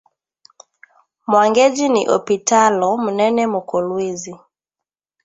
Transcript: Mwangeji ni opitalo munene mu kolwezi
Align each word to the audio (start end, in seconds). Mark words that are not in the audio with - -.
Mwangeji 1.27 1.85
ni 1.93 2.01
opitalo 2.15 2.87
munene 3.03 3.43
mu 3.53 3.61
kolwezi 3.69 4.33